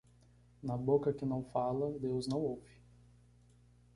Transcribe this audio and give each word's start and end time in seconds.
Na 0.63 0.75
boca 0.75 1.13
que 1.13 1.27
não 1.27 1.43
fala, 1.43 1.91
Deus 1.99 2.25
não 2.27 2.39
ouve. 2.41 2.71